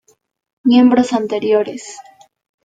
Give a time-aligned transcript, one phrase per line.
[0.63, 1.83] Miembros anteriores.